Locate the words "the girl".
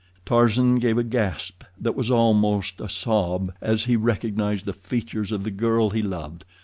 5.43-5.91